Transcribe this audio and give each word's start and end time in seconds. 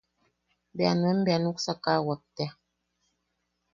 Bea 0.75 0.93
nuen 0.99 1.19
bea 1.25 1.39
nuksakawak 1.41 2.21
tea. 2.35 2.51